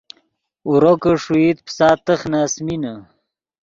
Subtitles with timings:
[0.67, 2.93] اورو کہ ݰوئیت پیسا تخ نے اَسۡمینے